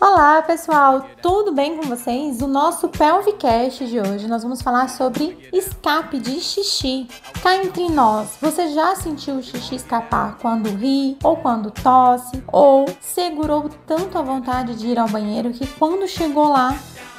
Olá 0.00 0.42
pessoal, 0.42 1.06
tudo 1.20 1.52
bem 1.52 1.76
com 1.76 1.82
vocês? 1.88 2.40
O 2.40 2.46
nosso 2.46 2.88
Pelvicast 2.88 3.86
de 3.86 4.00
hoje 4.00 4.26
nós 4.26 4.42
vamos 4.42 4.62
falar 4.62 4.88
sobre 4.88 5.48
escape 5.52 6.18
de 6.18 6.40
xixi. 6.40 7.08
Cá 7.42 7.56
entre 7.56 7.88
nós, 7.90 8.38
você 8.40 8.68
já 8.68 8.96
sentiu 8.96 9.36
o 9.36 9.42
xixi 9.42 9.74
escapar 9.76 10.38
quando 10.40 10.68
ri, 10.76 11.18
ou 11.22 11.36
quando 11.36 11.70
tosse, 11.70 12.42
ou 12.46 12.86
segurou 13.00 13.68
tanto 13.86 14.16
a 14.16 14.22
vontade 14.22 14.74
de 14.76 14.86
ir 14.86 14.98
ao 14.98 15.08
banheiro 15.08 15.52
que 15.52 15.66
quando 15.66 16.08
chegou 16.08 16.48
lá 16.48 16.74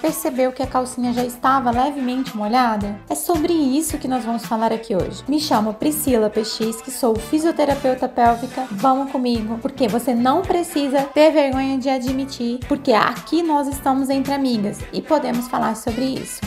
percebeu 0.06 0.52
que 0.52 0.62
a 0.62 0.68
calcinha 0.68 1.12
já 1.12 1.26
estava 1.26 1.72
levemente 1.72 2.38
molhada? 2.38 3.00
É 3.10 3.16
sobre 3.16 3.52
isso 3.52 3.98
que 3.98 4.08
nós 4.08 4.24
vamos 4.24 4.46
falar 4.46 4.72
aqui 4.72 4.96
hoje. 4.96 5.24
Me 5.28 5.40
chamo 5.40 5.74
Priscila 5.74 6.30
PX, 6.30 6.80
que 6.80 6.92
sou 6.92 7.16
fisioterapeuta 7.16 8.08
pélvica. 8.08 8.68
Vamos 8.70 9.12
comigo, 9.12 9.58
porque 9.64 9.88
você 9.88 10.14
não 10.14 10.44
precisa 10.44 11.02
ter 11.02 11.32
vergonha 11.32 11.80
de 11.80 11.90
admitir, 11.90 12.60
porque 12.68 12.94
aqui 12.94 13.42
nós 13.42 13.68
estamos 13.68 14.12
entre 14.12 14.32
amigas 14.32 14.78
e 14.94 15.02
podemos 15.02 15.48
falar 15.48 15.76
sobre 15.76 16.06
isso. 16.06 16.40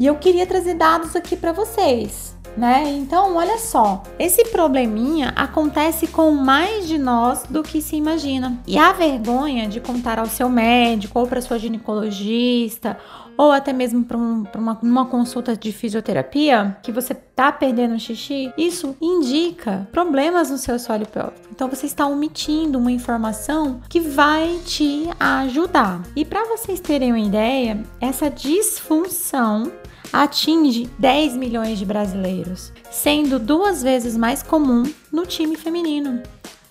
E 0.00 0.06
eu 0.06 0.16
queria 0.16 0.46
trazer 0.46 0.72
dados 0.72 1.14
aqui 1.14 1.36
para 1.36 1.52
vocês 1.52 2.31
né? 2.56 2.84
Então, 2.88 3.36
olha 3.36 3.58
só, 3.58 4.02
esse 4.18 4.44
probleminha 4.46 5.32
acontece 5.36 6.06
com 6.06 6.30
mais 6.32 6.86
de 6.86 6.98
nós 6.98 7.44
do 7.48 7.62
que 7.62 7.80
se 7.80 7.96
imagina. 7.96 8.58
E 8.66 8.78
a 8.78 8.92
vergonha 8.92 9.68
de 9.68 9.80
contar 9.80 10.18
ao 10.18 10.26
seu 10.26 10.48
médico 10.48 11.18
ou 11.18 11.26
para 11.26 11.40
sua 11.40 11.58
ginecologista 11.58 12.96
ou 13.36 13.50
até 13.50 13.72
mesmo 13.72 14.04
para 14.04 14.16
um, 14.16 14.44
uma, 14.54 14.78
uma, 14.82 15.06
consulta 15.06 15.56
de 15.56 15.72
fisioterapia 15.72 16.76
que 16.82 16.92
você 16.92 17.14
tá 17.14 17.50
perdendo 17.50 17.98
xixi, 17.98 18.52
isso 18.56 18.96
indica 19.00 19.88
problemas 19.90 20.50
no 20.50 20.58
seu 20.58 20.78
solo 20.78 21.06
pélvico. 21.06 21.48
Então 21.50 21.68
você 21.68 21.86
está 21.86 22.06
omitindo 22.06 22.78
uma 22.78 22.92
informação 22.92 23.80
que 23.88 24.00
vai 24.00 24.60
te 24.64 25.08
ajudar. 25.18 26.02
E 26.14 26.24
para 26.24 26.44
vocês 26.44 26.80
terem 26.80 27.12
uma 27.12 27.20
ideia, 27.20 27.82
essa 28.00 28.30
disfunção 28.30 29.72
atinge 30.12 30.90
10 30.98 31.36
milhões 31.36 31.78
de 31.78 31.86
brasileiros, 31.86 32.72
sendo 32.90 33.38
duas 33.38 33.82
vezes 33.82 34.16
mais 34.16 34.42
comum 34.42 34.82
no 35.10 35.24
time 35.24 35.56
feminino. 35.56 36.22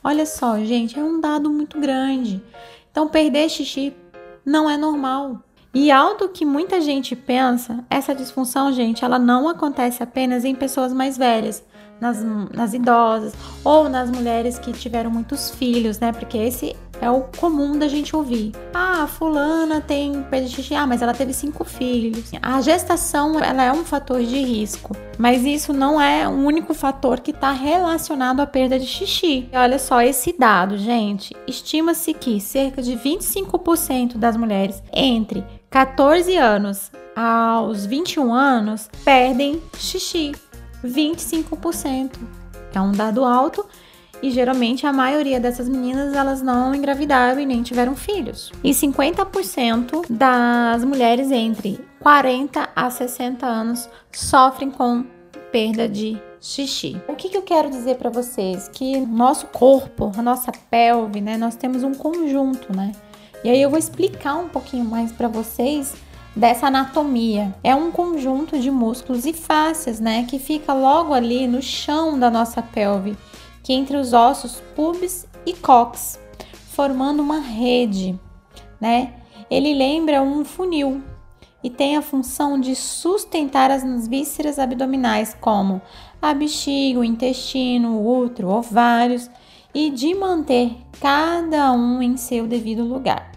Olha 0.03 0.25
só, 0.25 0.59
gente, 0.59 0.99
é 0.99 1.03
um 1.03 1.19
dado 1.19 1.49
muito 1.49 1.79
grande. 1.79 2.41
Então, 2.91 3.07
perder 3.07 3.49
xixi 3.49 3.93
não 4.45 4.69
é 4.69 4.77
normal. 4.77 5.39
E 5.73 5.89
algo 5.89 6.29
que 6.29 6.43
muita 6.43 6.81
gente 6.81 7.15
pensa, 7.15 7.85
essa 7.89 8.13
disfunção, 8.13 8.73
gente, 8.73 9.05
ela 9.05 9.17
não 9.17 9.47
acontece 9.47 10.03
apenas 10.03 10.43
em 10.43 10.53
pessoas 10.53 10.91
mais 10.91 11.17
velhas, 11.17 11.63
nas, 12.01 12.17
nas 12.51 12.73
idosas 12.73 13.33
ou 13.63 13.87
nas 13.87 14.09
mulheres 14.09 14.57
que 14.57 14.73
tiveram 14.73 15.11
muitos 15.11 15.51
filhos, 15.51 15.99
né? 15.99 16.11
Porque 16.11 16.37
esse 16.37 16.75
é 16.99 17.09
o 17.09 17.21
comum 17.21 17.77
da 17.77 17.87
gente 17.87 18.15
ouvir. 18.15 18.51
Ah, 18.73 19.07
fulana 19.07 19.81
tem 19.81 20.21
perda 20.23 20.47
de 20.47 20.55
xixi. 20.55 20.75
Ah, 20.75 20.85
mas 20.85 21.01
ela 21.01 21.13
teve 21.13 21.33
cinco 21.33 21.63
filhos. 21.63 22.31
A 22.41 22.61
gestação, 22.61 23.39
ela 23.39 23.63
é 23.63 23.71
um 23.71 23.83
fator 23.83 24.21
de 24.21 24.39
risco. 24.39 24.95
Mas 25.17 25.43
isso 25.43 25.73
não 25.73 25.99
é 26.01 26.27
o 26.27 26.31
único 26.31 26.73
fator 26.73 27.19
que 27.19 27.31
está 27.31 27.51
relacionado 27.51 28.39
à 28.39 28.47
perda 28.47 28.77
de 28.77 28.85
xixi. 28.85 29.49
E 29.51 29.57
olha 29.57 29.79
só 29.79 30.01
esse 30.01 30.35
dado, 30.37 30.77
gente. 30.77 31.35
Estima-se 31.47 32.13
que 32.13 32.39
cerca 32.39 32.81
de 32.81 32.93
25% 32.95 34.17
das 34.17 34.37
mulheres 34.37 34.81
entre 34.93 35.43
14 35.69 36.35
anos 36.37 36.91
aos 37.15 37.85
21 37.85 38.33
anos 38.33 38.89
perdem 39.03 39.61
xixi. 39.77 40.33
25%. 40.83 42.17
É 42.73 42.79
um 42.79 42.91
dado 42.91 43.23
alto 43.23 43.65
e 44.21 44.29
geralmente 44.29 44.85
a 44.85 44.93
maioria 44.93 45.39
dessas 45.39 45.67
meninas 45.67 46.13
elas 46.13 46.41
não 46.41 46.75
engravidaram 46.75 47.39
e 47.39 47.45
nem 47.45 47.63
tiveram 47.63 47.95
filhos. 47.95 48.51
E 48.63 48.71
50% 48.71 50.05
das 50.09 50.83
mulheres 50.83 51.31
entre 51.31 51.79
40 51.99 52.69
a 52.75 52.89
60 52.89 53.45
anos 53.45 53.89
sofrem 54.11 54.69
com 54.69 55.05
perda 55.51 55.87
de 55.87 56.21
xixi. 56.39 57.01
O 57.07 57.15
que, 57.15 57.29
que 57.29 57.37
eu 57.37 57.41
quero 57.41 57.69
dizer 57.69 57.95
para 57.95 58.09
vocês? 58.09 58.67
Que 58.69 58.99
nosso 58.99 59.47
corpo, 59.47 60.11
a 60.17 60.21
nossa 60.21 60.51
pelve, 60.69 61.21
né, 61.21 61.37
nós 61.37 61.55
temos 61.55 61.83
um 61.83 61.93
conjunto, 61.93 62.75
né? 62.75 62.93
E 63.43 63.49
aí 63.49 63.61
eu 63.61 63.69
vou 63.69 63.79
explicar 63.79 64.35
um 64.35 64.47
pouquinho 64.47 64.85
mais 64.85 65.11
para 65.11 65.27
vocês 65.27 65.95
dessa 66.35 66.67
anatomia. 66.67 67.53
É 67.63 67.75
um 67.75 67.91
conjunto 67.91 68.59
de 68.59 68.71
músculos 68.71 69.25
e 69.25 69.33
fáscias, 69.33 69.99
né, 69.99 70.25
que 70.25 70.39
fica 70.39 70.73
logo 70.73 71.13
ali 71.13 71.47
no 71.47 71.61
chão 71.61 72.17
da 72.17 72.29
nossa 72.29 72.61
pelve 72.61 73.17
que 73.63 73.73
entre 73.73 73.97
os 73.97 74.13
ossos 74.13 74.61
pubis 74.75 75.27
e 75.45 75.53
cox, 75.53 76.19
formando 76.71 77.21
uma 77.21 77.39
rede, 77.39 78.17
né? 78.79 79.13
Ele 79.49 79.73
lembra 79.73 80.21
um 80.21 80.43
funil 80.45 81.01
e 81.63 81.69
tem 81.69 81.95
a 81.95 82.01
função 82.01 82.59
de 82.59 82.75
sustentar 82.75 83.69
as 83.69 84.07
vísceras 84.07 84.57
abdominais, 84.57 85.35
como 85.39 85.81
a 86.21 86.33
bexiga, 86.33 86.99
o 86.99 87.03
intestino, 87.03 87.97
o 87.97 88.23
útero, 88.23 88.49
ovários, 88.49 89.29
e 89.73 89.89
de 89.89 90.13
manter 90.15 90.75
cada 90.99 91.71
um 91.71 92.01
em 92.01 92.17
seu 92.17 92.47
devido 92.47 92.83
lugar, 92.83 93.31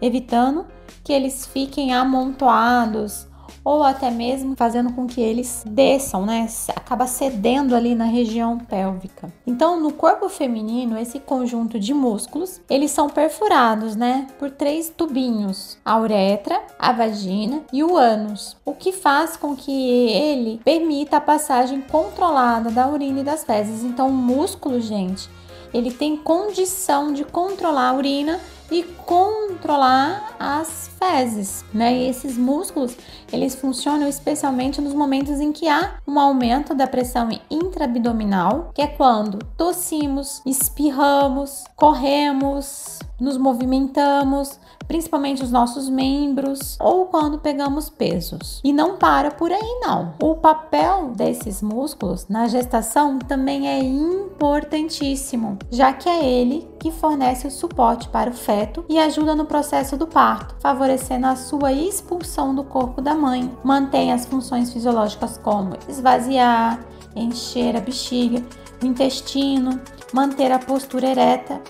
evitando 0.00 0.66
que 1.02 1.12
eles 1.12 1.46
fiquem 1.46 1.92
amontoados 1.92 3.26
ou 3.66 3.82
até 3.82 4.12
mesmo 4.12 4.54
fazendo 4.56 4.92
com 4.92 5.08
que 5.08 5.20
eles 5.20 5.64
desçam, 5.66 6.24
né? 6.24 6.46
Acaba 6.76 7.08
cedendo 7.08 7.74
ali 7.74 7.96
na 7.96 8.04
região 8.04 8.56
pélvica. 8.58 9.32
Então, 9.44 9.80
no 9.80 9.92
corpo 9.92 10.28
feminino, 10.28 10.96
esse 10.96 11.18
conjunto 11.18 11.76
de 11.76 11.92
músculos, 11.92 12.60
eles 12.70 12.92
são 12.92 13.08
perfurados, 13.08 13.96
né, 13.96 14.28
por 14.38 14.52
três 14.52 14.88
tubinhos: 14.88 15.78
a 15.84 15.98
uretra, 15.98 16.62
a 16.78 16.92
vagina 16.92 17.62
e 17.72 17.82
o 17.82 17.96
ânus, 17.96 18.56
o 18.64 18.72
que 18.72 18.92
faz 18.92 19.36
com 19.36 19.56
que 19.56 19.72
ele 20.10 20.60
permita 20.64 21.16
a 21.16 21.20
passagem 21.20 21.80
controlada 21.80 22.70
da 22.70 22.88
urina 22.88 23.18
e 23.18 23.24
das 23.24 23.42
fezes. 23.42 23.82
Então, 23.82 24.10
o 24.10 24.12
músculo, 24.12 24.80
gente, 24.80 25.28
ele 25.74 25.90
tem 25.90 26.16
condição 26.16 27.12
de 27.12 27.24
controlar 27.24 27.88
a 27.88 27.94
urina 27.94 28.38
e 28.70 28.82
controlar 28.82 30.36
as 30.38 30.90
fezes, 30.98 31.64
né? 31.72 31.94
E 31.94 32.08
esses 32.08 32.36
músculos, 32.36 32.96
eles 33.32 33.54
funcionam 33.54 34.08
especialmente 34.08 34.80
nos 34.80 34.94
momentos 34.94 35.40
em 35.40 35.52
que 35.52 35.68
há 35.68 35.98
um 36.06 36.18
aumento 36.18 36.74
da 36.74 36.86
pressão 36.86 37.28
intraabdominal, 37.50 38.70
que 38.74 38.82
é 38.82 38.86
quando 38.86 39.38
tossimos, 39.56 40.42
espirramos, 40.44 41.64
corremos, 41.76 42.98
nos 43.20 43.36
movimentamos, 43.36 44.58
principalmente 44.86 45.42
os 45.42 45.50
nossos 45.50 45.88
membros 45.88 46.76
ou 46.80 47.06
quando 47.06 47.38
pegamos 47.38 47.88
pesos. 47.88 48.60
E 48.62 48.72
não 48.72 48.96
para 48.96 49.30
por 49.30 49.50
aí 49.50 49.80
não. 49.80 50.14
O 50.22 50.34
papel 50.34 51.12
desses 51.16 51.62
músculos 51.62 52.26
na 52.28 52.46
gestação 52.46 53.18
também 53.18 53.68
é 53.68 53.78
importantíssimo, 53.78 55.58
já 55.70 55.92
que 55.92 56.08
é 56.08 56.24
ele 56.24 56.68
que 56.78 56.90
fornece 56.90 57.46
o 57.46 57.50
suporte 57.50 58.08
para 58.08 58.30
o 58.30 58.34
feto 58.34 58.84
e 58.88 58.98
ajuda 58.98 59.34
no 59.34 59.46
processo 59.46 59.96
do 59.96 60.06
parto, 60.06 60.54
favorecendo 60.60 61.26
a 61.26 61.36
sua 61.36 61.72
expulsão 61.72 62.54
do 62.54 62.64
corpo 62.64 63.00
da 63.00 63.14
mãe. 63.14 63.50
Mantém 63.64 64.12
as 64.12 64.26
funções 64.26 64.72
fisiológicas 64.72 65.38
como 65.38 65.76
esvaziar, 65.88 66.80
encher 67.14 67.76
a 67.76 67.80
bexiga, 67.80 68.42
o 68.82 68.86
intestino, 68.86 69.80
manter 70.12 70.52
a 70.52 70.58
postura 70.58 71.08
ereta 71.08 71.60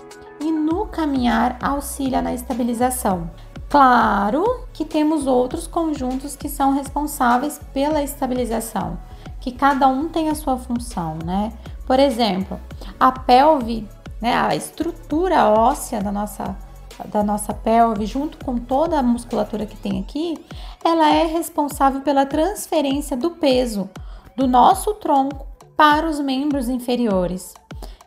caminhar 0.86 1.58
auxilia 1.60 2.22
na 2.22 2.32
estabilização. 2.34 3.30
Claro 3.68 4.64
que 4.72 4.84
temos 4.84 5.26
outros 5.26 5.66
conjuntos 5.66 6.36
que 6.36 6.48
são 6.48 6.72
responsáveis 6.72 7.60
pela 7.72 8.02
estabilização, 8.02 8.98
que 9.40 9.50
cada 9.52 9.88
um 9.88 10.08
tem 10.08 10.28
a 10.28 10.34
sua 10.34 10.56
função, 10.56 11.18
né? 11.24 11.52
Por 11.86 11.98
exemplo, 11.98 12.60
a 12.98 13.12
pelve, 13.12 13.88
né, 14.20 14.34
a 14.34 14.54
estrutura 14.54 15.48
óssea 15.48 16.00
da 16.00 16.12
nossa 16.12 16.56
da 17.04 17.22
nossa 17.22 17.52
pelve, 17.52 18.06
junto 18.06 18.42
com 18.42 18.56
toda 18.56 18.98
a 18.98 19.02
musculatura 19.02 19.66
que 19.66 19.76
tem 19.76 20.00
aqui, 20.00 20.42
ela 20.82 21.14
é 21.14 21.26
responsável 21.26 22.00
pela 22.00 22.24
transferência 22.24 23.14
do 23.14 23.32
peso 23.32 23.90
do 24.34 24.46
nosso 24.46 24.94
tronco 24.94 25.46
para 25.76 26.08
os 26.08 26.18
membros 26.18 26.70
inferiores. 26.70 27.54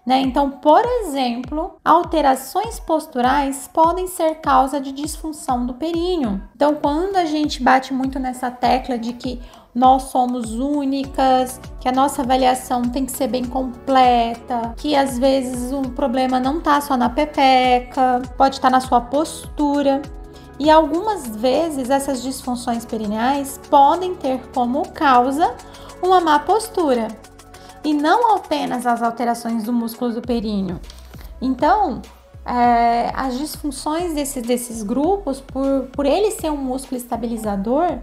Né? 0.05 0.21
Então, 0.21 0.49
por 0.49 0.83
exemplo, 0.85 1.75
alterações 1.83 2.79
posturais 2.79 3.69
podem 3.71 4.07
ser 4.07 4.35
causa 4.35 4.79
de 4.79 4.91
disfunção 4.91 5.65
do 5.65 5.73
períneo. 5.73 6.41
Então, 6.55 6.75
quando 6.75 7.15
a 7.17 7.25
gente 7.25 7.61
bate 7.61 7.93
muito 7.93 8.17
nessa 8.17 8.49
tecla 8.49 8.97
de 8.97 9.13
que 9.13 9.39
nós 9.75 10.03
somos 10.03 10.51
únicas, 10.51 11.61
que 11.79 11.87
a 11.87 11.91
nossa 11.91 12.23
avaliação 12.23 12.81
tem 12.81 13.05
que 13.05 13.11
ser 13.11 13.27
bem 13.27 13.45
completa, 13.45 14.73
que 14.77 14.95
às 14.95 15.19
vezes 15.19 15.71
o 15.71 15.81
problema 15.91 16.39
não 16.39 16.59
tá 16.59 16.81
só 16.81 16.97
na 16.97 17.09
pepeca, 17.09 18.21
pode 18.35 18.55
estar 18.55 18.69
tá 18.69 18.77
na 18.77 18.81
sua 18.81 19.01
postura. 19.01 20.01
E 20.59 20.69
algumas 20.69 21.35
vezes 21.35 21.89
essas 21.89 22.21
disfunções 22.21 22.83
perineais 22.83 23.59
podem 23.69 24.15
ter 24.15 24.41
como 24.53 24.89
causa 24.89 25.55
uma 26.01 26.19
má 26.19 26.39
postura 26.39 27.07
e 27.83 27.93
não 27.93 28.35
apenas 28.35 28.85
as 28.85 29.01
alterações 29.01 29.63
do 29.63 29.73
músculo 29.73 30.13
do 30.13 30.21
períneo. 30.21 30.79
Então, 31.41 32.01
é, 32.45 33.11
as 33.15 33.37
disfunções 33.37 34.13
desses, 34.13 34.43
desses 34.43 34.83
grupos, 34.83 35.39
por, 35.39 35.87
por 35.91 36.05
ele 36.05 36.31
ser 36.31 36.49
um 36.49 36.57
músculo 36.57 36.97
estabilizador, 36.97 37.99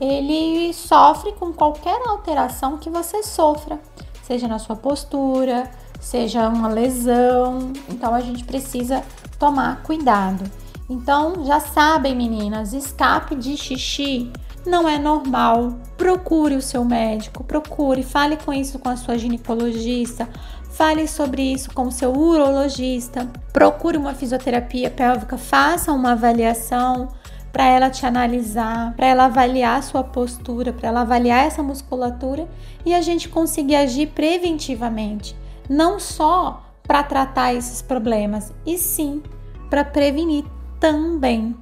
ele 0.00 0.72
sofre 0.72 1.32
com 1.32 1.52
qualquer 1.52 2.00
alteração 2.06 2.78
que 2.78 2.88
você 2.88 3.22
sofra, 3.22 3.78
seja 4.22 4.48
na 4.48 4.58
sua 4.58 4.76
postura, 4.76 5.70
seja 6.00 6.48
uma 6.48 6.68
lesão. 6.68 7.72
Então 7.88 8.14
a 8.14 8.20
gente 8.20 8.44
precisa 8.44 9.02
tomar 9.38 9.82
cuidado. 9.82 10.50
Então 10.88 11.44
já 11.44 11.60
sabem, 11.60 12.16
meninas, 12.16 12.72
escape 12.72 13.34
de 13.34 13.56
xixi 13.56 14.32
não 14.66 14.88
é 14.88 14.98
normal. 14.98 15.74
Procure 15.96 16.54
o 16.54 16.62
seu 16.62 16.84
médico, 16.84 17.44
procure, 17.44 18.02
fale 18.02 18.36
com 18.36 18.52
isso 18.52 18.78
com 18.78 18.88
a 18.88 18.96
sua 18.96 19.18
ginecologista, 19.18 20.28
fale 20.70 21.06
sobre 21.06 21.42
isso 21.42 21.72
com 21.72 21.84
o 21.84 21.92
seu 21.92 22.12
urologista, 22.12 23.28
procure 23.52 23.98
uma 23.98 24.14
fisioterapia 24.14 24.90
pélvica, 24.90 25.36
faça 25.36 25.92
uma 25.92 26.12
avaliação 26.12 27.08
para 27.52 27.66
ela 27.66 27.90
te 27.90 28.06
analisar, 28.06 28.94
para 28.94 29.06
ela 29.06 29.24
avaliar 29.24 29.78
a 29.78 29.82
sua 29.82 30.04
postura, 30.04 30.72
para 30.72 30.88
ela 30.88 31.00
avaliar 31.00 31.44
essa 31.44 31.62
musculatura 31.62 32.48
e 32.84 32.94
a 32.94 33.00
gente 33.00 33.28
conseguir 33.28 33.76
agir 33.76 34.06
preventivamente, 34.08 35.36
não 35.68 35.98
só 35.98 36.62
para 36.82 37.02
tratar 37.02 37.54
esses 37.54 37.82
problemas, 37.82 38.52
e 38.64 38.78
sim 38.78 39.22
para 39.68 39.84
prevenir 39.84 40.44
também. 40.80 41.54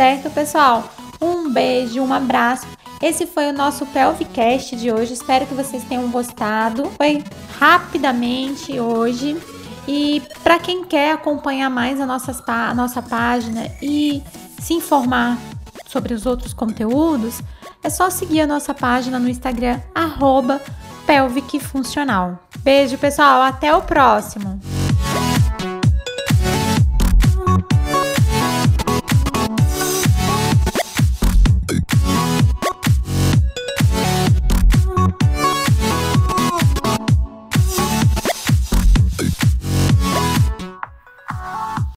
Certo, 0.00 0.30
pessoal? 0.30 0.90
Um 1.20 1.52
beijo, 1.52 2.00
um 2.00 2.10
abraço. 2.10 2.66
Esse 3.02 3.26
foi 3.26 3.50
o 3.50 3.52
nosso 3.52 3.84
Pelvicast 3.84 4.74
de 4.74 4.90
hoje. 4.90 5.12
Espero 5.12 5.44
que 5.46 5.52
vocês 5.52 5.84
tenham 5.84 6.10
gostado. 6.10 6.90
Foi 6.96 7.22
rapidamente 7.58 8.80
hoje. 8.80 9.36
E 9.86 10.22
para 10.42 10.58
quem 10.58 10.86
quer 10.86 11.12
acompanhar 11.12 11.68
mais 11.68 12.00
a, 12.00 12.06
nossas, 12.06 12.42
a 12.48 12.72
nossa 12.72 13.02
página 13.02 13.70
e 13.82 14.22
se 14.58 14.72
informar 14.72 15.36
sobre 15.86 16.14
os 16.14 16.24
outros 16.24 16.54
conteúdos, 16.54 17.42
é 17.84 17.90
só 17.90 18.08
seguir 18.08 18.40
a 18.40 18.46
nossa 18.46 18.72
página 18.72 19.18
no 19.18 19.28
Instagram, 19.28 19.82
arroba 19.94 20.62
Beijo, 22.60 22.96
pessoal. 22.96 23.42
Até 23.42 23.74
o 23.76 23.82
próximo. 23.82 24.58